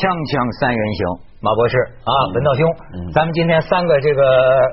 [0.00, 1.00] 锵锵三人行，
[1.44, 1.76] 马博士
[2.08, 2.64] 啊，文道兄，
[3.12, 4.24] 咱们今天三个这个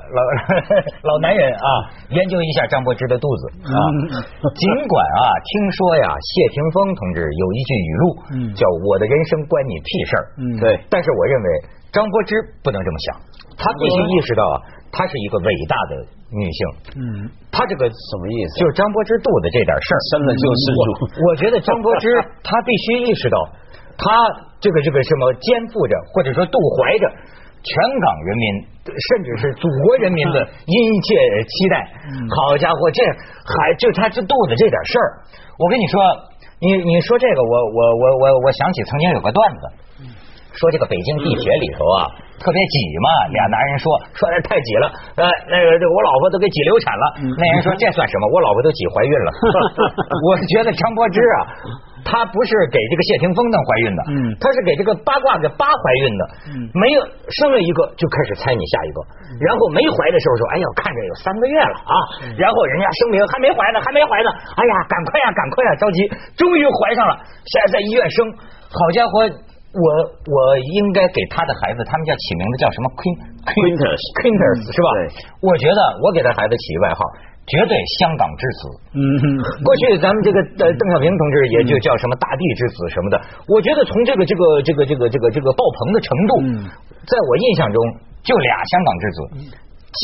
[0.08, 0.20] 老
[1.04, 1.68] 老男人啊，
[2.16, 3.76] 研究一下张柏芝的肚子啊。
[4.56, 8.04] 尽管啊，听说呀，谢霆锋同志有一句语录，
[8.56, 10.24] 叫“我的人生关你屁事儿”。
[10.40, 10.80] 嗯对。
[10.88, 11.46] 但是我认为
[11.92, 12.32] 张柏芝
[12.64, 13.20] 不能这么想，
[13.60, 14.56] 她必须意识到啊，
[14.88, 16.60] 她是一个伟大的女性。
[16.96, 17.04] 嗯，
[17.52, 18.64] 她这个什么意思？
[18.64, 20.88] 就是张柏芝肚子这点事儿，生了救世主。
[21.20, 22.08] 我觉得张柏芝
[22.40, 23.36] 她必须意识到，
[23.98, 24.06] 她
[24.62, 27.04] 这个这个什么肩负着或者说肚怀着
[27.58, 28.44] 全港人民
[28.86, 31.82] 甚至是祖国人民的殷切期待。
[32.30, 33.02] 好家伙，这
[33.42, 35.08] 还就他这肚子这点事儿，
[35.58, 35.98] 我跟你说，
[36.62, 39.62] 你你说这个，我我我我我想起曾经有个段子。
[40.58, 42.10] 说这个北京地铁里头啊，
[42.42, 47.04] 特别挤嘛，俩男人说说这太挤了，呃，那个这我老婆都给挤流产了。
[47.38, 48.26] 那人说这算什么？
[48.34, 49.30] 我老婆都挤怀孕了。
[50.26, 51.38] 我觉得张柏芝啊，
[52.04, 54.00] 她不是给这个谢霆锋弄怀孕的，
[54.38, 56.22] 她是给这个八卦给八怀孕的。
[56.74, 58.98] 没有生了一个就开始猜你下一个，
[59.42, 61.94] 然后没怀的时候说，哎呦，看着有三个月了啊，
[62.36, 65.98] 然后人家声明还没怀呢，还没怀呢，哎呀，赶快呀，赶快呀，着急，
[66.36, 67.12] 终于怀上了，
[67.44, 68.30] 现在在医院生，
[68.68, 69.46] 好家伙。
[69.68, 69.84] 我
[70.32, 74.88] 我应该给他的孩子，他们叫起名字叫什么？Queen Quinters Quinters 是吧？
[74.96, 75.00] 对，
[75.44, 77.04] 我觉得我给他孩子起一外号，
[77.48, 78.60] 绝对香港之子。
[78.94, 79.00] 嗯，
[79.64, 83.16] 过去咱们这个呃邓小平同志也就叫什么大地之子什么的。
[83.48, 86.32] 我觉得从这个这个这个这个这个这个爆棚的程度，
[87.08, 87.76] 在我印象中
[88.22, 89.18] 就俩香港之子。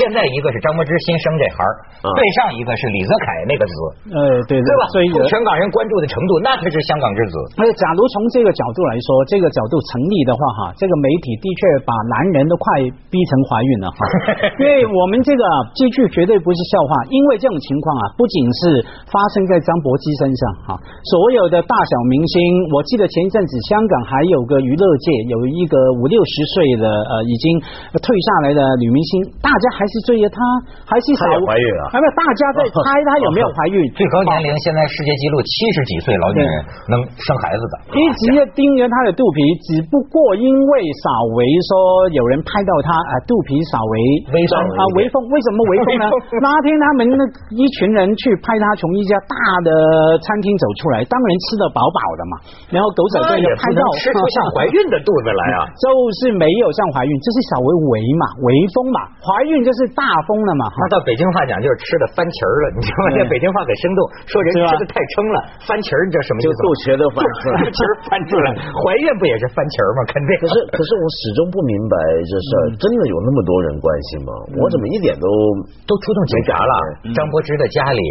[0.00, 1.72] 现在一个是张柏芝新生这孩儿，
[2.08, 3.74] 对上一个是李泽楷那个子，
[4.16, 4.18] 呃，
[4.48, 4.82] 对对吧？
[4.96, 7.36] 所以全港人关注的程度，那才是香港之子。
[7.60, 12.64] 那，假如从这个角度来说，这个角度成立的话，哈，这个媒体的确把男人都快
[13.12, 14.00] 逼成怀孕了，哈。
[14.58, 15.42] 因为我们这个
[15.76, 18.60] 这句绝对不是笑话，因为这种情况啊，不仅是
[19.12, 20.80] 发生在张柏芝身上，哈，
[21.12, 22.40] 所有的大小明星，
[22.72, 27.60] 我记得前一阵子香港还有个娱乐界有一个五六十岁的呃已经
[28.00, 29.12] 退下来的女明星，
[29.44, 30.38] 大家还是追着她，
[30.86, 33.76] 还是她也怀孕了还没有，大家在猜她有没有怀孕。
[33.98, 36.54] 最高年龄现在世界纪录七十几岁老女人
[36.86, 40.70] 能生孩子的，一直要盯着她的肚皮，只不过因为
[41.02, 41.70] 稍微说
[42.14, 43.94] 有人拍到她啊肚皮稍微
[44.30, 46.04] 微风啊微风，为什么微风呢？
[46.38, 47.22] 那天他们那
[47.58, 49.34] 一群人去拍她从一家大
[49.66, 49.70] 的
[50.22, 52.34] 餐厅走出来，当然吃的饱饱的嘛，
[52.70, 55.88] 然后狗仔队就拍到吃出像怀孕的肚子来啊，就
[56.20, 60.68] 是没有像怀孕，就是稍微微嘛微风嘛，怀孕就是大风了嘛。
[60.76, 63.16] 那到北京话讲就是吃的翻旗儿了，你知道吗？
[63.16, 66.62] 这北京话很生动，说人吃的太撑了，翻旗儿，你知道什么意思吗？
[66.62, 68.46] 肚脐都翻出来，肚脐翻出来，
[68.84, 70.04] 怀孕不也是翻旗儿吗？
[70.12, 70.30] 肯定。
[70.38, 71.96] 可是可是我始终不明白
[72.28, 74.30] 这事儿，真的有那么多人关心吗？
[74.60, 75.26] 我怎么一点都
[75.88, 76.72] 都出动警察了？
[77.16, 78.02] 张柏芝的家里、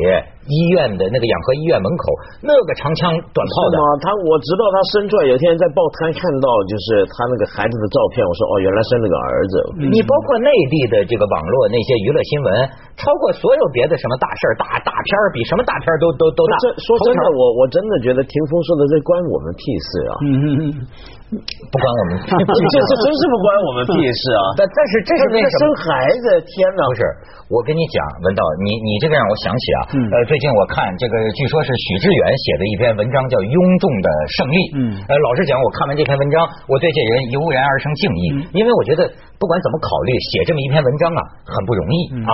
[0.50, 2.04] 医院的那个养和医院门口，
[2.42, 3.78] 那个长枪短炮的。
[4.02, 9.54] 他我知道他生出来，有一天在报刊看到，就是他那个孩子的照片，我说哦，原来生了个儿子。
[9.92, 16.54] 你包括内地的这个网网络那些娱乐新闻，超过所有别的什么大事儿、大大片儿，比什么大片儿都都都大。
[16.62, 20.14] 这说真的，我我真的觉得霆锋说的这关我们屁事啊！
[20.22, 21.36] 嗯嗯嗯，
[21.72, 24.44] 不关我们， 这这真是不关我们屁事啊！
[24.62, 25.58] 但但是这是为什么？
[25.58, 25.90] 生孩
[26.22, 26.82] 子，天哪！
[26.86, 27.02] 不是，
[27.50, 29.80] 我跟你讲，文道，你你这个让我想起啊，
[30.14, 34.58] 呃，最近我看这个，据说是许知远写的一篇文章，叫《庸众的胜利》。
[34.78, 34.80] 嗯，
[35.10, 38.24] 呃，老实讲，我看完这篇文章，我对这人油然而生敬意，
[38.54, 39.02] 因为我觉得
[39.42, 42.32] 不管怎么考虑，写这么一篇文章啊，很不容易啊。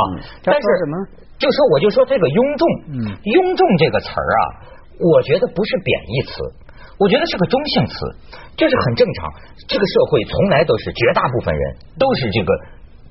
[0.49, 0.93] 但是什么？
[1.37, 2.65] 就说我就说这个庸众，
[3.23, 4.41] 庸众这个词儿啊，
[4.99, 6.33] 我觉得不是贬义词。
[6.99, 7.95] 我觉得是个中性词，
[8.59, 9.31] 这是很正常。
[9.71, 11.63] 这个社会从来都是绝大部分人
[11.95, 12.51] 都是这个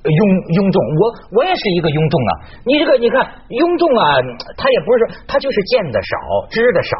[0.05, 0.21] 庸
[0.53, 1.01] 庸众，我
[1.33, 2.31] 我也是一个庸众啊。
[2.69, 3.17] 你这个你看
[3.49, 4.21] 庸众啊，
[4.61, 6.13] 他也不是说他就是见的少，
[6.53, 6.93] 知的少，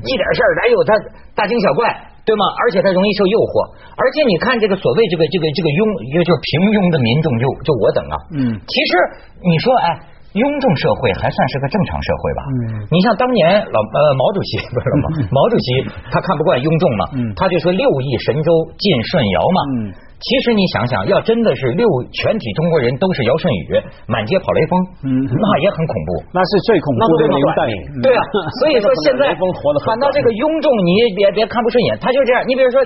[0.00, 0.96] 一点事儿哪有他
[1.36, 1.92] 大惊小怪，
[2.30, 2.46] 对吗？
[2.62, 3.66] 而且他容易受诱惑，
[3.98, 5.82] 而且你看这个所谓这个这个这个庸，
[6.14, 8.14] 就是平庸的民众就就我等啊。
[8.38, 8.90] 嗯，其实
[9.42, 9.88] 你说哎。
[10.38, 12.40] 庸众社会还算是个正常社会吧？
[12.46, 15.04] 嗯，你像当年老呃毛主席不是毛
[15.34, 15.66] 毛主席
[16.06, 19.90] 他看不惯雍正嘛，嗯，他就说六亿神州尽舜尧嘛，嗯，
[20.22, 21.82] 其实你想想，要真的是六
[22.14, 23.74] 全体中国人都是尧舜禹，
[24.06, 24.72] 满街跑雷锋，
[25.02, 27.60] 嗯，那也很恐怖，那是最恐怖的年代，
[28.06, 28.22] 对啊，
[28.62, 32.46] 所以说现在反倒这个雍正你别别看不顺眼，他就这样。
[32.46, 32.78] 你比如说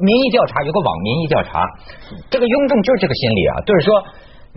[0.00, 1.60] 民意调查有个网民意调查，
[2.32, 3.92] 这个雍正就是这个心理啊，就是说。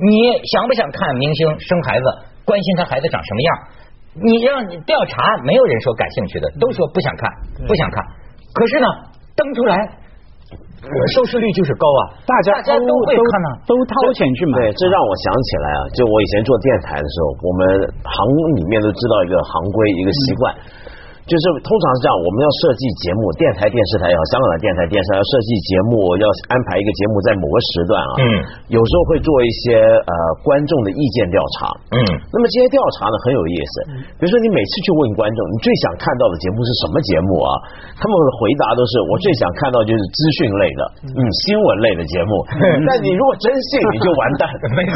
[0.01, 2.05] 你想不想看明星生孩子？
[2.41, 3.49] 关心他孩子长什么样？
[4.17, 7.29] 你让你调查，没有人说感兴趣的，都说不想看，
[7.67, 8.03] 不想看。
[8.51, 8.87] 可是呢，
[9.37, 9.77] 登出来，
[11.13, 14.57] 收视率就是高啊，大家大家都会看呢，都掏钱去买。
[14.59, 17.61] 对，这让我想起来啊，就我以前做电台的时候，我们
[18.01, 18.15] 行
[18.57, 20.43] 里面都知道一个行规，一个习惯。
[21.29, 28.25] 就是通常是这样，我们要设计节目，电台、电视台也好，香港的电台、电视台要设计节目，要安排一个节目在某个时段啊，嗯，
[28.73, 31.97] 有时候会做一些呃观众的意见调查，嗯
[32.31, 33.73] 那么这些调查呢很有意思，
[34.17, 37.49] 比如说你每次去问观众，你最想看到的节目是什么节目啊？
[38.01, 40.81] 他们的回答都是我最想看到就是资讯类的，
[41.15, 42.31] 嗯，新闻类的节目。
[42.89, 44.49] 但你如果真信，你就完蛋。
[44.73, 44.95] 没错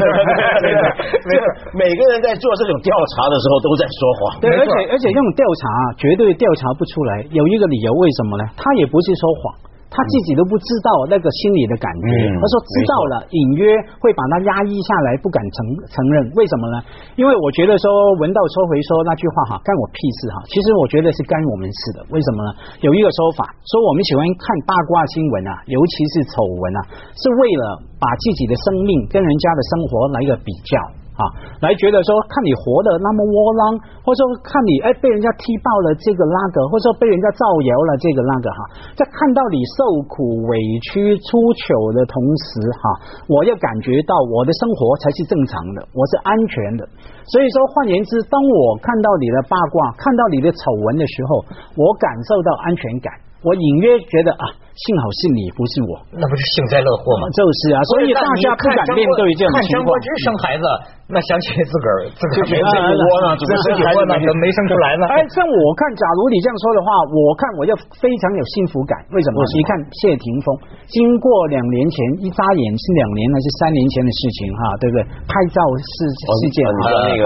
[0.64, 1.44] 对对对，就
[1.78, 4.20] 每个人在做这种调查的时候都在说谎。
[4.42, 7.24] 对，而且而且这种调查啊，绝对调查不出来。
[7.32, 8.44] 有一个理由，为什么呢？
[8.58, 9.76] 他也不是说谎。
[9.96, 13.64] 他自己都不知道那个心里的感觉，嗯他说知道了，隐约
[14.04, 15.56] 会把他压抑下来，不敢承
[15.88, 16.28] 承认。
[16.36, 16.84] 为什么呢？
[17.16, 17.88] 因为我觉得说
[18.20, 20.44] 文道抽回说那句话哈，干我屁事哈。
[20.52, 22.04] 其实我觉得是干我们事的。
[22.12, 22.50] 为什么呢？
[22.84, 26.80] 有一个说法说我们喜欢看八卦新闻啊，尤其是丑闻啊，
[27.16, 30.76] 是为了把自己的生命跟人家的生活来一个比较。
[31.16, 31.24] 啊，
[31.64, 38.60] 来觉得说看你活得那么窝囊，或者说看你哎被人家踢爆了这个那个，或者说被人家造谣了这个那个哈，
[39.00, 40.60] 在看到你受苦委
[40.92, 42.84] 屈出糗的同时哈，
[43.32, 46.84] 我要感觉到我的生活才是正常的，我是安全的。
[47.32, 51.42] 所以说，换言之，当我看到你的八卦，看到你的丑闻的时候，
[51.80, 53.10] 我感受到安全感，
[53.42, 54.44] 我隐约觉得啊，
[54.76, 55.92] 幸好是你，不是我。
[56.12, 57.32] 那不是幸灾乐祸吗？
[57.32, 59.88] 就是啊，所以大家不敢面对这种看情况。
[59.88, 60.66] 张柏芝生孩子，
[61.08, 65.08] 那想起自个儿自个儿没自己窝囊怎么自己窝囊怎么没生出来呢？
[65.16, 67.72] 哎，像我看，假如你这样说的话，我看我就
[68.04, 69.00] 非常有幸福感。
[69.16, 69.40] 为什么？
[69.56, 69.72] 你看
[70.04, 70.48] 谢霆锋，
[70.92, 75.00] 经过两年前一眨眼是两年还是三年前的事情哈，对不对？
[75.24, 77.24] 拍照事事件哦你说那个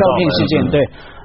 [0.00, 0.80] 照片事件嗯对。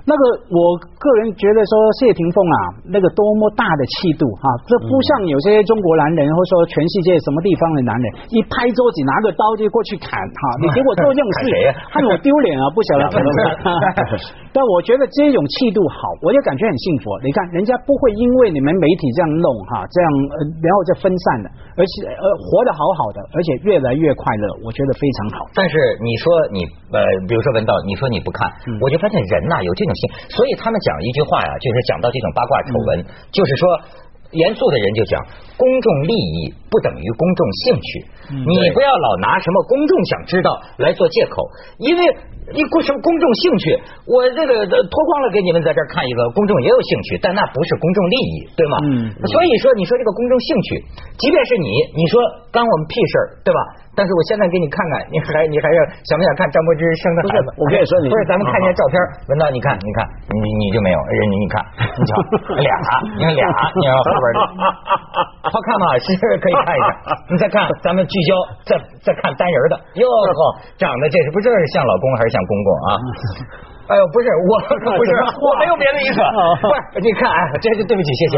[0.05, 2.57] 那个我个人觉得说谢霆锋啊，
[2.89, 12.65] 那个多么大的气度哈，这不像有些中国男人或者说全世界什么地方的男人，一拍桌子拿个刀就过去砍哈，你给我做这种事砍谁呀，看我丢脸啊！
[12.73, 13.27] 不晓得怎么
[13.63, 13.77] 办。
[14.51, 15.95] 但我觉得这种气度好，
[16.25, 17.07] 我就感觉很幸福。
[17.23, 25.47] 你看，人家不会因为你们媒体这样弄哈，这样呃，然后就分散了，而且呃活得好好的，而且越来越快乐，我觉得非常好。
[25.55, 26.99] 但是你说你呃，
[27.29, 28.43] 比如说文道，你说你不看，
[28.83, 29.85] 我就发现人呐、有这
[30.31, 32.89] 所以他们讲一句话呀，就是讲到这种八卦丑闻，
[33.31, 33.63] 就是说。
[34.31, 35.19] 严肃的人就讲，
[35.57, 37.89] 公众利益不等于公众兴趣，
[38.47, 41.43] 你不要老拿什么公众想知道来做借口，
[41.79, 42.01] 因为
[42.51, 43.65] 你公什么公众兴趣，
[44.07, 48.75] 我这个呃脱光了给你们在这儿看一个，公众也有兴趣，但那不是公众利益，对吗？
[48.87, 48.89] 嗯
[49.27, 50.67] 所以说，你说这个公众兴趣，
[51.19, 52.19] 即便是你，你说
[52.51, 53.59] 干我们屁事儿，对吧？
[53.91, 57.47] 但是我现在给你看看，你还你还要想不想看张柏芝生的孩子？
[57.59, 58.95] 我跟你说你不是，咱们看一下照片，
[59.27, 61.55] 文道，你看，你看，你你就没有，人家你看，
[61.99, 62.11] 你瞧
[62.55, 62.71] 俩，
[63.19, 64.39] 你看俩，你看后边的，
[65.49, 65.85] 好看吗？
[65.99, 66.87] 是可以看一下。
[67.33, 68.31] 你再看，咱们聚焦，
[68.69, 70.39] 再再看单人的，哟 呵，
[70.77, 72.89] 长得这是不知道是像老公还是像公公啊？
[73.91, 74.51] 哎呦，不是我，
[74.95, 75.09] 不是
[75.43, 76.19] 我没有别的意思，
[76.63, 78.35] 不是你看，哎，这是对不起，谢谢，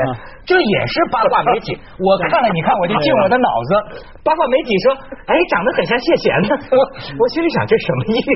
[0.49, 1.77] 这也是八卦媒体。
[2.01, 4.01] 我看了，你看我就进我的脑子。
[4.25, 4.97] 八卦媒体说，
[5.29, 6.79] 哎，长得很像谢贤呢，我
[7.19, 8.27] 我心里想这什么意思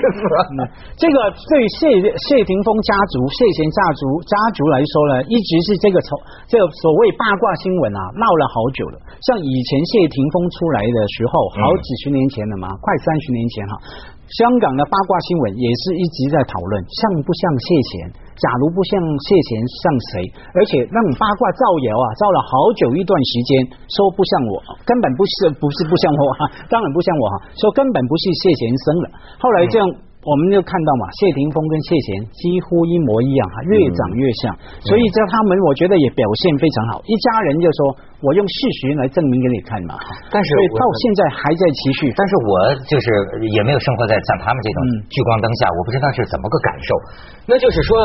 [0.62, 0.70] 啊？
[1.00, 1.18] 这个
[1.50, 1.90] 对谢
[2.30, 6.14] 谢霆锋家族、谢贤家族家族来说呢，一直是这个从
[6.46, 8.96] 这个所谓八卦新闻啊，闹了好久了。
[9.26, 13.74] 像以前谢霆锋出来的时候，好几十年前了嘛，快三十年前哈，
[14.28, 18.12] 香港的八卦新闻也是一直在讨论，像不像谢贤？
[18.36, 20.12] 假如不像谢贤，像谁？
[20.52, 23.52] 而且那种八卦造谣啊，造了好久一段时间，
[23.88, 29.06] 说不像我，根本不是不是不像我哈，当然不像我哈，说根本不是谢贤生的。
[29.40, 29.88] 后来这样。
[30.28, 34.52] 我们就看到嘛，谢霆锋跟谢贤几乎一模一样哈，越长越像，
[34.84, 37.00] 所以这他们我觉得也表现非常好。
[37.08, 37.80] 一家人就说，
[38.20, 39.96] 我用事实来证明给你看嘛。
[40.28, 42.12] 但是到现在还在持续。
[42.12, 42.52] 但是我
[42.92, 43.08] 就是
[43.56, 46.90] 也没有生活在像他们这种嗯聚光灯下，我不知道是怎么个感受。
[47.48, 47.96] 那就是说，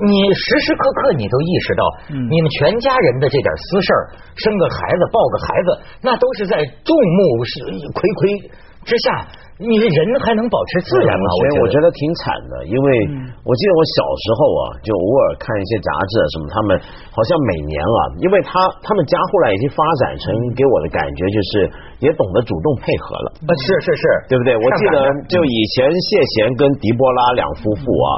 [0.00, 5.68] 你时时刻刻你都意识到，嗯你们全家人的这点私事儿，生个孩子、抱个孩子，
[6.00, 6.56] 那都是在
[6.88, 8.48] 众目是睽睽
[8.86, 9.26] 之下，
[9.58, 11.26] 你这人还能保持自然吗？
[11.28, 12.86] 我觉得我觉得挺惨的，因为
[13.42, 16.68] 我记得我小时候啊，就偶尔看一些杂志啊什么，他们
[17.12, 21.52] 好像每年啊，因为他他们家后来已经发展成给我的感觉就是
[22.00, 23.28] 也懂得主动配合了。
[23.44, 24.54] 呃是是是，对不对？
[24.56, 26.08] 我记得就以前谢
[26.38, 28.08] 贤跟狄波拉两夫妇啊，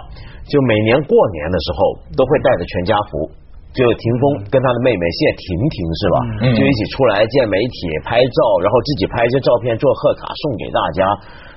[0.46, 1.78] 就每年过年的时候
[2.14, 3.30] 都会带着全家福。
[3.70, 6.16] 就霆锋跟他的妹妹谢婷婷是吧？
[6.42, 11.06] 嗯就一起出来见媒体拍照，然后自己拍一些照片做贺卡送给大家，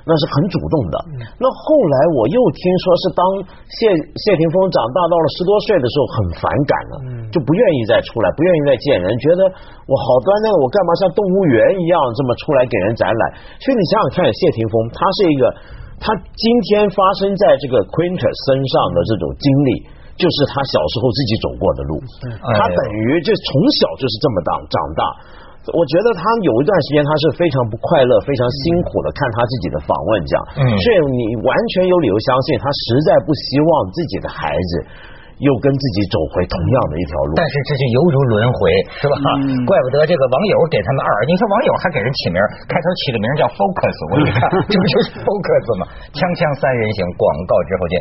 [0.06, 0.96] 那是很主动的。
[1.42, 3.22] 那后来我又听说是当
[3.66, 3.90] 谢
[4.22, 6.94] 谢霆锋长大到了十多岁的时候很反感了，
[7.34, 9.42] 就不愿意再出来，不愿意再见人，觉得
[9.90, 13.22] 我好端端的，我干嘛像动物园一样这么出来给人展览？
[13.58, 15.44] 所以你想想看，谢霆锋他是一个，
[15.98, 19.72] 他今天发生在这个 Quintus 身上的这种经历。
[20.20, 21.98] 就是他小时候自己走过的路，
[22.54, 23.48] 他等于就从
[23.82, 25.02] 小就是这么长长大。
[25.72, 29.08] 我觉得他有一段时间他是非常不快乐、非常辛苦的。
[29.16, 30.36] 看他自己的访问讲，
[30.76, 34.72] 所以你完全有理由相信他实在不希望自己的孩子
[35.40, 37.40] 又跟自己走回同样的一条路。
[37.40, 38.60] 但是这就犹如轮回，
[39.00, 39.16] 是吧？
[39.64, 45.88] 怪不得这个网友给他们二，你说网友还给人起名，开头起个名叫 Focus，我一看 这不就是 Focus 吗？
[46.12, 47.96] 锵锵三人行，广告之后见。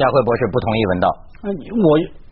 [0.00, 1.06] 佳慧博士不同意文道。
[1.44, 1.88] 嗯，我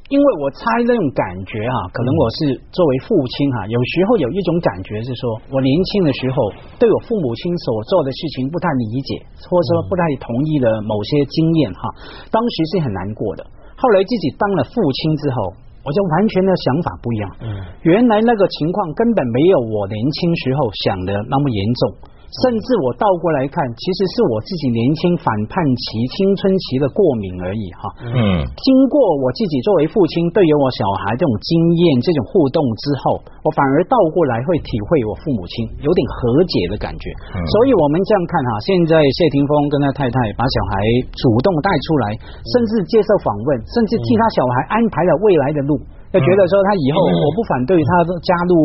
[0.08, 6.37] 因为我猜那种感觉哈，可能我是作为父亲哈，有时候有一种感觉是说，我年轻的时候
[6.80, 11.92] 对我父母亲所做的事情不太理解，或者说不太同意的某些经验哈，
[12.32, 13.44] 当时是很难过的。
[13.76, 15.52] 后来自己当了父亲之后，
[15.84, 17.25] 我就完全的想法不一样。
[17.44, 17.48] 嗯，
[17.84, 21.80] 原来那个情况根本没有我年轻时候想的那么严重。
[22.28, 27.82] 甚至我倒过来看，其实是我自己年轻反叛期、青春期的过敏而已哈。
[28.04, 28.12] 嗯，
[28.44, 37.08] 经过我自己作为父亲对于我小孩这种经验、这种互动之后，我反而倒过来会体会我父母亲有点和解的感觉。
[37.32, 40.85] 所以我们这样看哈，现在谢霆锋跟他太太把小孩
[41.16, 42.12] 主动带出来，
[42.44, 45.80] 甚至接受访问，甚至替他小孩安排了未来的路。
[46.08, 47.90] 就觉得说他以后我不反对他
[48.24, 48.56] 加入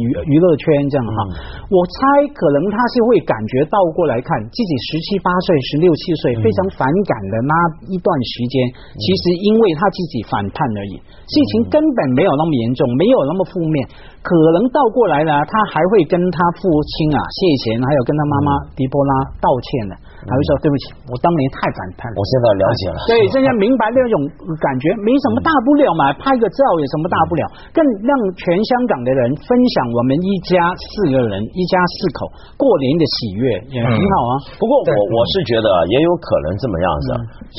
[0.00, 1.18] 娱娱乐圈这样哈，
[1.68, 7.52] 我猜可能他是会感觉倒过来看自己十七八岁、十六七岁非常反感的那
[7.92, 8.56] 一段时间，
[8.96, 10.96] 其实因为他自己反叛而已，
[11.28, 13.76] 事情根本没有那么严重，没有那么负面，
[14.26, 19.94] 可能倒过来呢，他还会跟他父亲啊谢贤，还有跟他妈妈狄波拉道歉的。
[20.26, 22.18] 还会说对不起，我当年太反叛了。
[22.18, 22.98] 我现在了解了。
[23.06, 24.18] 对，现在明白那种
[24.58, 27.46] 感觉，没什么大不了嘛，拍个照有什么大不了？
[27.70, 32.26] 更让全香港的人分享我们一家四个人、一家四口
[32.58, 34.32] 过年的喜悦，也很好啊。
[34.58, 37.06] 不过我我是觉得也有可能这么样子，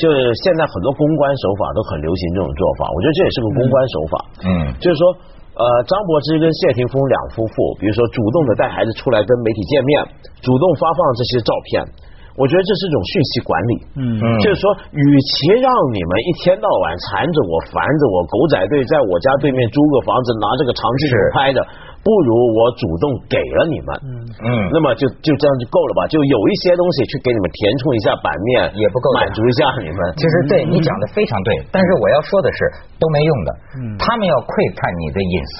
[0.04, 4.14] 就是现在很多公关手法都很流行这种做法，我觉得这也是个公关手法。
[4.44, 5.02] 嗯，就是说，
[5.58, 10.06] 呃，张柏芝跟谢霆锋两夫妇，比如说主动的带孩子出来跟媒体见面，
[10.38, 11.82] 主动发放这些照片。
[12.38, 21.58] 我觉得这是一种讯息管理，嗯，就是说，与其让你们一天到晚缠着我、烦着我，狗仔队在我家对面租个房子，拿这个长镜头拍的。
[22.04, 24.08] 不如我主动给了你们，嗯
[24.42, 26.06] 嗯，那么就就这样就够了吧？
[26.08, 29.98] 就有一些东西去给你们填充一下版面，也不够满足一下你们。
[30.16, 32.58] 其实对你讲的非常对，但是我要说的是
[32.96, 33.50] 都没用的。
[33.76, 35.56] 嗯，他们要窥探你的隐私，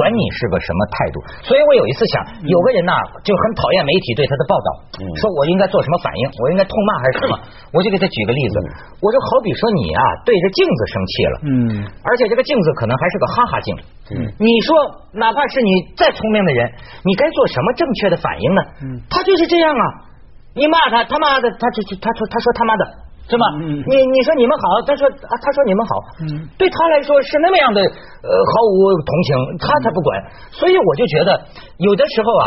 [0.00, 1.16] 管你是个什么态度。
[1.44, 4.68] 所以我有一次想，有个人呐就很讨厌媒体对他的报道，
[5.20, 7.36] 说我应该做什么反应，我应该痛骂还是什么？
[7.76, 8.56] 我就给他举个例子，
[9.04, 11.52] 我说好比说你啊对着镜子生气了，嗯，
[12.00, 13.68] 而且这个镜子可能还是个哈哈镜，
[14.16, 14.72] 嗯，你说
[15.12, 15.92] 哪怕是你。
[15.96, 16.70] 再聪明的人，
[17.04, 18.60] 你该做什么正确的反应呢？
[18.80, 19.84] 嗯，他就是这样啊！
[20.54, 22.84] 你骂他，他妈的，他就他说他说他妈的，
[23.30, 23.44] 是吧？
[23.62, 25.90] 嗯，你你说你们好，他说啊，他说你们好，
[26.26, 26.26] 嗯，
[26.58, 29.30] 对他来说是那么样的呃毫无同情，
[29.62, 30.10] 他才不管。
[30.50, 31.38] 所以我就觉得
[31.78, 32.46] 有的时候啊，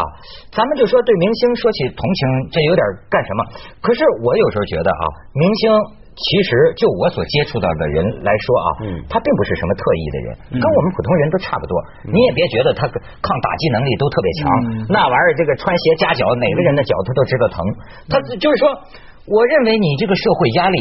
[0.51, 2.19] 咱们就说对明星说起同情，
[2.51, 3.41] 这有点干什么？
[3.79, 6.03] 可是我有时候觉得啊，明星。
[6.13, 8.69] 其实，就我所接触到的人来说啊，
[9.09, 11.73] 他并不是什么特异的人，跟我们普通人都差不多。
[12.05, 14.45] 你也别觉得他抗打击能力都特别强，
[14.93, 17.57] 那玩意儿这个穿鞋夹脚，哪个人的脚他都知道疼。
[18.13, 18.69] 他就是说，
[19.27, 20.77] 我认为你这个社会压力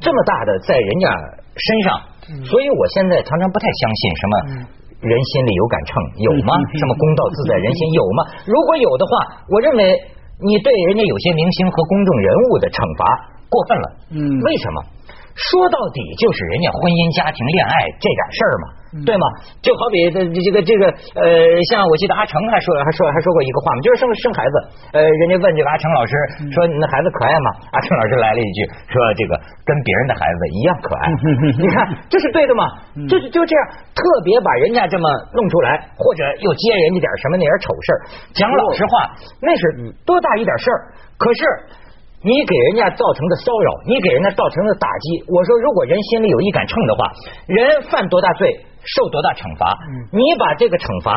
[0.00, 1.06] 这么大的在人家
[1.54, 1.88] 身上，
[2.44, 4.34] 所以我现在常常不太相信什么
[5.04, 6.52] 人心里有杆秤，有吗？
[6.74, 8.20] 什么公道自在人心有吗？
[8.48, 9.82] 如果有的话，我认为
[10.42, 13.34] 你对人家有些明星和公众人物的惩罚。
[13.44, 14.82] 过分了，嗯，为什么？
[15.34, 18.66] 说到底就是人家婚姻家庭恋爱这点事儿嘛，
[19.02, 19.26] 对吗？
[19.58, 20.86] 就好比这这个这个
[21.18, 21.26] 呃，
[21.74, 24.54] 像我记得阿成还说还说还说过一个话嘛，就是生生孩子，
[24.94, 26.14] 呃，人家问这个阿成老师
[26.54, 27.48] 说你那孩子可爱吗？
[27.74, 29.34] 阿成老师来了一句说这个
[29.66, 31.02] 跟别人的孩子一样可爱，
[31.58, 31.74] 你看
[32.06, 32.62] 这是对的吗？
[33.10, 37.98] 就是就这样特别把人家这么弄出来，或者又接人家点什么那点丑事儿，
[38.38, 39.10] 讲老实话
[39.42, 40.78] 那是多大一点事儿，
[41.18, 41.42] 可是。
[42.24, 47.04] 你给人家造成的骚扰，你给人家造成的打击，我说如果人心里有一杆秤的话，
[47.46, 48.48] 人犯多大罪
[48.80, 49.76] 受多大惩罚，
[50.08, 51.12] 你把这个惩罚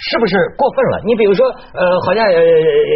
[0.00, 1.04] 是不是过分了？
[1.04, 1.44] 你比如说，
[1.76, 2.40] 呃，好像呃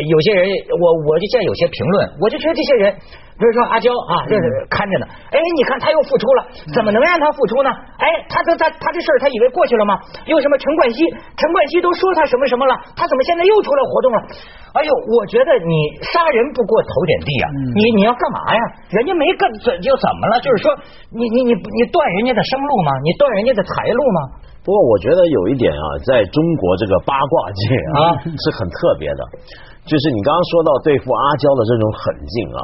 [0.09, 2.89] 有些人，我我就见有些评论，我就觉得这些人
[3.37, 5.05] 比如说阿娇啊，这是看着呢。
[5.29, 7.69] 哎，你看他又复出了，怎么能让他复出呢？
[8.01, 10.01] 哎，他他他他这事儿他以为过去了吗？
[10.25, 11.05] 又什么陈冠希？
[11.37, 12.73] 陈冠希都说他什么什么了？
[12.97, 14.19] 他怎么现在又出来活动了？
[14.75, 17.47] 哎呦，我觉得你杀人不过头点地啊！
[17.79, 18.61] 你你要干嘛呀？
[18.91, 20.41] 人家没干怎就怎么了？
[20.43, 20.75] 就是说
[21.15, 22.91] 你你你你断人家的生路吗？
[23.07, 24.21] 你断人家的财路吗？
[24.65, 27.63] 不过我觉得有一点啊，在中国这个八卦界
[28.01, 28.01] 啊
[28.41, 29.23] 是很特别的。
[29.85, 32.61] 就是你刚刚说到对付阿娇的这种狠劲啊，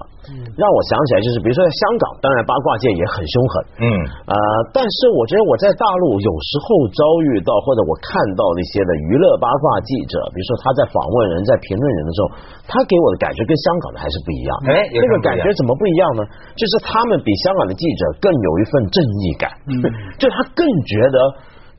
[0.56, 3.52] 让我想起来就是，比如说在香港，当然八卦界也很凶狠，
[3.84, 3.84] 嗯，
[4.24, 4.34] 呃，
[4.72, 12.26] 但是我觉得我在大陆有时候遭遇到或者我看到那些的娱乐八卦记者，比如说他在访问人、在评论人的时候，
[12.64, 14.50] 他给我的感觉跟香港的还是不一样。
[14.72, 16.24] 哎，这个感觉怎么不一样呢？
[16.56, 19.44] 就是他们比香港的记者更有一份正义感，
[20.16, 21.16] 就他更觉得，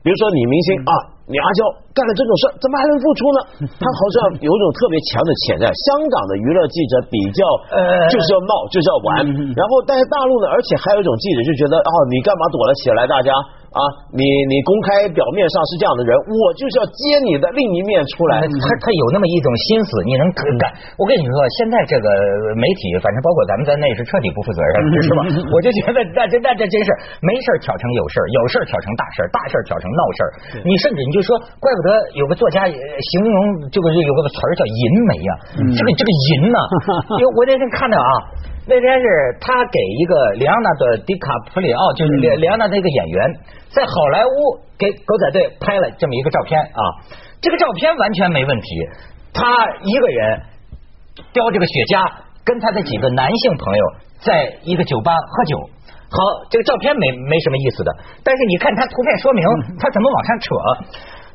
[0.02, 0.92] 比如说女明星啊。
[1.30, 1.62] 你阿娇
[1.94, 3.38] 干了这种事，怎么还能复出呢？
[3.80, 5.70] 她好像有一种特别强的潜在。
[5.70, 7.40] 香港的娱乐记者比较，
[8.10, 9.06] 就是要闹，就是要玩。
[9.54, 13.06] 然后，但是大陆呢，而且还有一种记者就觉得，哦，你干嘛躲了起来？
[13.06, 13.30] 大家。
[13.72, 13.80] 啊，
[14.12, 14.20] 你
[14.52, 18.44] 你公开表面上是这样的人，我就是要揭你的另一面出来。
[18.44, 20.28] 他他有那么一种心思，你能
[20.60, 20.68] 感？
[21.00, 22.06] 我跟你说，现在这个
[22.52, 25.20] 媒体，反正包括咱们在内，是彻底不负责任，是吧？
[25.52, 26.88] 我就觉得那这那这真是
[27.24, 30.18] 没事挑成有事有事挑成大事大事挑成闹事
[30.68, 31.88] 你甚至你就说，怪不得
[32.20, 33.36] 有个作家形容
[33.72, 35.32] 这个有个词儿叫淫媒啊。
[35.72, 36.58] 这个这个淫呢，
[37.16, 38.12] 因为我那天看到啊。
[38.64, 39.06] 那天是
[39.40, 43.18] 他给一个里昂纳德·迪卡普里奥，就是里里昂纳德一个演员，
[43.74, 44.30] 在好莱坞
[44.78, 46.80] 给狗仔队拍了这么一个照片啊。
[47.42, 48.66] 这个照片完全没问题，
[49.34, 49.42] 他
[49.82, 50.42] 一个人
[51.34, 52.06] 叼着个雪茄，
[52.46, 53.84] 跟他的几个男性朋友
[54.22, 55.58] 在一个酒吧喝酒。
[56.14, 57.90] 好，这个照片没没什么意思的，
[58.22, 59.42] 但是你看他图片说明，
[59.74, 60.46] 他怎么往上扯？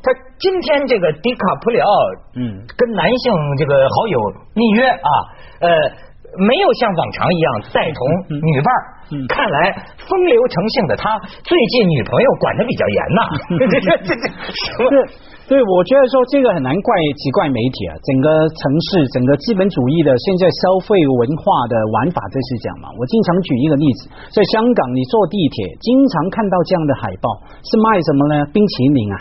[0.00, 0.08] 他
[0.40, 1.90] 今天这个迪卡普里奥，
[2.40, 4.16] 嗯，跟男性这个好友
[4.56, 5.10] 密约啊，
[5.60, 6.07] 呃。
[6.36, 8.82] 没有像往常一样带同女伴儿
[9.32, 13.20] 看来风流成性的他，最近女朋友管的比较严呐。
[13.72, 14.92] 这这这什么？
[15.48, 18.60] 对，我觉得说这个很难怪，奇怪媒体啊，整个城
[18.92, 22.92] 市，整个资本主义的现在消费文化的玩法，这是讲嘛。
[22.92, 27.32] 我经常举一个例子，在香港，你坐地铁经常看到这样的海报，
[27.64, 28.34] 是卖什么呢？
[28.52, 29.16] 冰淇淋啊。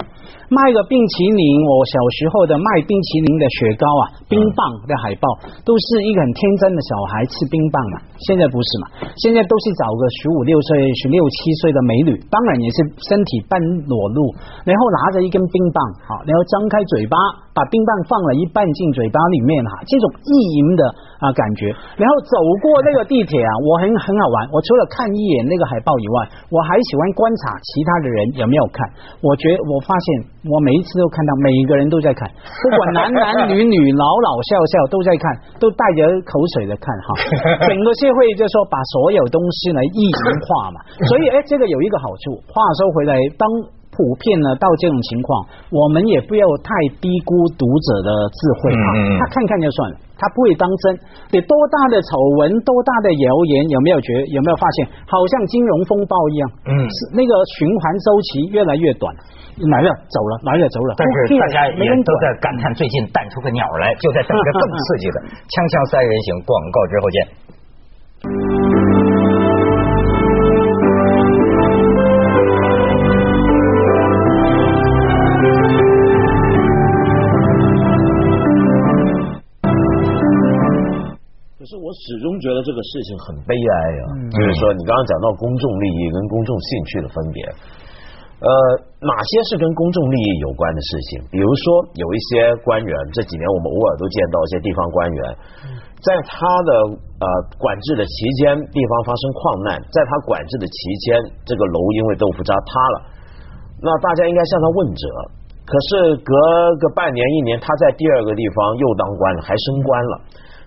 [0.49, 5.25] 卖个冰淇淋，我小时候的卖冰淇淋的雪糕啊，冰棒的海报
[5.67, 7.97] 都是一个很天真的小孩吃冰棒嘛。
[8.17, 8.85] 现在不是嘛？
[9.21, 14.33] 现在都是找个十五六岁、十六七岁的美女，当然也是身体半裸露，
[14.65, 17.17] 然后拿着一根冰棒，好，然后张开嘴巴。
[17.57, 20.29] 把冰棒放了一半进嘴巴里面哈，这种意
[20.61, 20.85] 淫的
[21.17, 24.45] 啊感觉，然后走过那个地铁啊，我很很好玩。
[24.53, 28.85] 我除了看一眼那个海报以外，我还喜欢观察其他的人有没有看。
[29.25, 30.05] 我觉我发现
[30.47, 35.25] 我每一次都看到每一个人都在看，不管男男女女、老老少少都在看，
[35.59, 37.07] 都带着口水的看哈。
[37.67, 42.37] 整个社会就说把所有东西来异形化嘛，所以哎，这个有一个好处。
[42.47, 43.47] 话说回来，当。
[43.97, 45.41] 普遍呢，到这种情况，
[45.73, 46.69] 我们也不要太
[47.01, 48.85] 低估读者的智慧啊。
[49.17, 50.93] 他看看就算了，他不会当真。
[51.33, 54.85] 得多大的丑闻，多大的谣言，有没有觉有没有发现？
[55.09, 59.09] 好像金融风暴一样，嗯，是那个循环周期越来越短，
[59.57, 60.93] 来了走了，哪月走了。
[60.97, 65.17] 但是大家也都在感叹，最近淡出个鸟来，就在等着更刺激的
[65.49, 66.29] 锵锵 三人行。
[66.45, 67.17] 广告之后见。
[81.67, 87.43] 是我始终觉得这个事情很悲哀啊，就是说你刚刚讲到公众利益跟公众兴趣的分别，
[88.37, 88.49] 呃，
[89.01, 91.25] 哪些是跟公众利益有关的事情？
[91.33, 95.21] 比如说有一些官员，这几年我们偶尔都见到一些地方官员，
[96.05, 96.71] 在他的
[97.17, 97.25] 呃
[97.57, 101.17] 管制的期间，地方发生矿难，在他管制的期间，
[101.49, 102.97] 这个楼因为豆腐渣塌了，
[103.81, 105.03] 那大家应该向他问责。
[105.65, 106.31] 可是隔
[106.77, 110.13] 个半年一年，他在第二个地方又当官了，还升官了。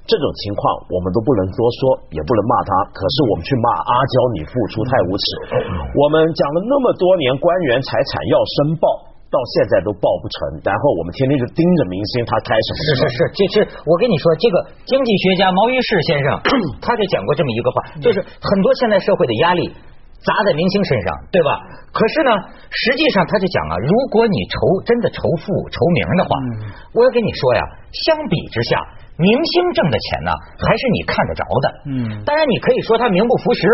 [0.09, 2.71] 这种情况我们都不能多说，也不能骂他。
[2.97, 5.25] 可是我们去骂阿娇，你付出太无耻。
[5.95, 8.87] 我们讲了那么多年，官员财产要申报，
[9.31, 10.39] 到现在都报不成。
[10.67, 12.79] 然后我们天天就盯着明星，他开什么？
[12.83, 16.35] 是是是，这是我跟你说，这个经济学家毛于轼先生
[16.83, 19.71] 他就讲过这么一个话，就是很多现在社会的压力
[20.27, 21.51] 砸在明星身上，对吧？
[21.95, 22.35] 可是呢，
[22.75, 26.35] 实际上他就讲啊，如果你仇真的仇富仇名的话，
[26.99, 27.63] 我要跟你说呀，
[27.95, 28.99] 相比之下。
[29.21, 31.67] 明星挣的钱呢，还是你看得着的。
[31.85, 33.69] 嗯，当然你可以说他名不符实，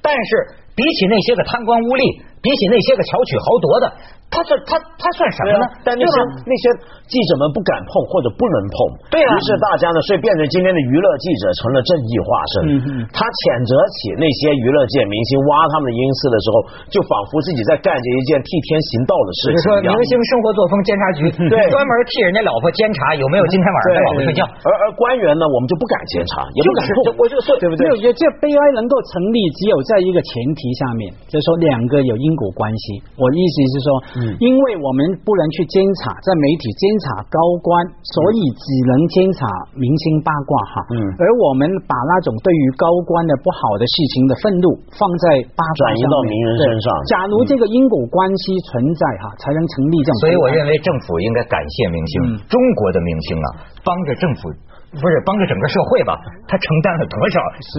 [0.00, 0.30] 但是
[0.74, 2.02] 比起那些个贪官污吏，
[2.40, 3.86] 比起那些个巧取豪夺的，
[4.32, 5.64] 他算他他算什么呢？
[5.84, 6.16] 但那些
[6.48, 6.64] 那些
[7.12, 8.76] 记者们不敢碰或者不能碰，
[9.12, 12.54] 对啊于是大家呢，所以变成今天的娱乐记者成了正义化身。
[12.64, 16.56] 嗯嗯他谴责起那些娱乐界明星挖他们的阴私的时候，
[16.88, 19.92] 就仿佛自己在干着一件替天行道的事比如说明。
[20.08, 21.20] 星生活作风监察局，
[21.52, 24.42] 对 专门替人家老婆监察有没有今天晚上带老婆睡觉。
[24.64, 28.08] 而而官员呢，我们就不敢监察，也不敢碰，我就说对不对没？
[28.08, 33.00] 有，这悲哀能够成立，只有在一个前提下面，就是说两个有因果关系。
[33.18, 37.70] 我的意思是说，嗯因为我们不能去监察，在媒体监察高官，
[38.02, 40.74] 所以只能监察明星八卦哈。
[40.94, 50.18] 嗯而我们把那种对于高官的不好的事情的愤怒放在八卦转移到名人身上假如这个因果关系存在哈，才能成立这种。
[50.22, 53.46] 所以我认为政府应该感谢明星，嗯中国的明星啊，
[53.82, 54.50] 帮着政府。
[54.92, 56.12] 不是帮着整个社会吧？
[56.48, 57.36] 他承担了多少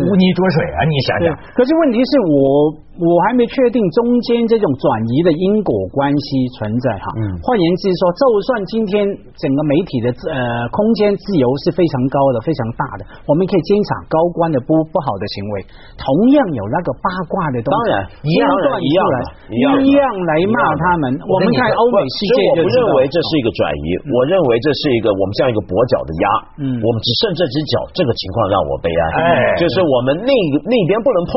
[0.09, 0.79] 污泥浊水啊！
[0.89, 6.25] 你想想，，可是问题是我我还没确定中间这种转移的因果关系
[6.57, 7.05] 存在哈。
[7.21, 9.05] 嗯换言之说，就算今天
[9.37, 15.65] 整个媒体的呃空间自由是非常高的、非常大的，我们可以监察高官的不不好的行为，
[15.97, 17.93] 同样有那个八卦的东西，当然
[18.25, 18.45] 一样
[18.81, 19.17] 一样的
[19.53, 21.13] 一样来骂他们。
[21.29, 26.25] 我们看欧美世界所以我不认为这是一个转移，我认为这是一个我们像一个跛脚的鸭，
[26.57, 29.03] 嗯我们只剩这只脚，这个情况让我悲哀。
[29.19, 30.31] 哎就是我们那
[30.63, 31.31] 那边不能碰，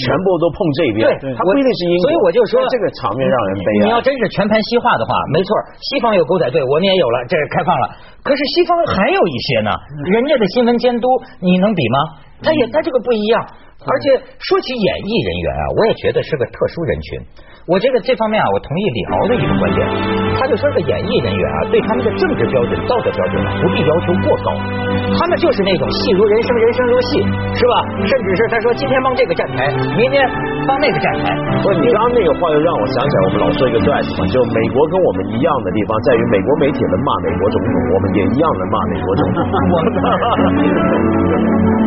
[0.00, 3.84] 全部都碰这边，对它不一定是因果，所以我就说这个场面让人悲哀。
[3.84, 5.52] 你要真是全盘西化的话，没错，
[5.92, 7.86] 西方有狗仔队，我们也有了，这开放了。
[8.24, 9.70] 可是西方还有一些呢，
[10.08, 11.06] 人家的新闻监督，
[11.44, 11.98] 你能比吗？
[12.40, 13.44] 他也他这个不一样。
[13.80, 17.20] 而且说起演艺人员啊，我也觉得是个特殊人群。
[17.70, 19.86] 我这个这方面啊，我同意李敖的一个观点，
[20.34, 24.50] 他就说这个演艺人员啊，对他们的政治标准、道德标准啊，不必要求过高，
[25.14, 27.22] 他们就是那种戏如人生，人生如戏，
[27.54, 27.74] 是吧？
[28.10, 30.18] 甚至是他说今天帮这个站台，明天
[30.66, 31.30] 帮那个站台。
[31.62, 39.46] 不，你刚刚那个话又让我想起来，我们老说一个段子嘛，就美国跟我们一样的地方，在于美国媒体能骂美国总统，我们也一样能骂美国总统。